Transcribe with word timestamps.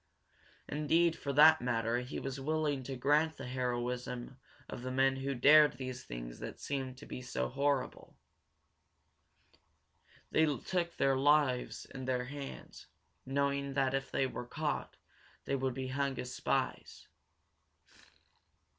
Indeed, 0.67 1.15
for 1.15 1.31
that 1.33 1.61
matter, 1.61 1.99
he 1.99 2.19
was 2.19 2.39
willing 2.39 2.81
to 2.85 2.95
grant 2.95 3.37
the 3.37 3.45
heroism 3.45 4.39
of 4.67 4.81
the 4.81 4.89
men 4.89 5.17
who 5.17 5.35
dared 5.35 5.73
these 5.73 6.03
things 6.05 6.39
that 6.39 6.59
seemed 6.59 6.97
to 6.97 7.05
him 7.05 7.21
so 7.21 7.49
horrible. 7.49 8.15
They 10.31 10.47
took 10.57 10.97
their 10.97 11.15
lives 11.15 11.85
in 11.85 12.05
their 12.05 12.25
hands, 12.25 12.87
knowing 13.27 13.75
that 13.75 13.93
if 13.93 14.09
they 14.09 14.25
were 14.25 14.47
caught 14.47 14.95
they 15.45 15.55
would 15.55 15.75
be 15.75 15.89
hung 15.89 16.17
as 16.17 16.33
spies. 16.33 17.07